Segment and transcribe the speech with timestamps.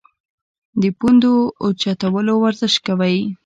[0.81, 3.17] د پوندو اوچتولو ورزش کوی-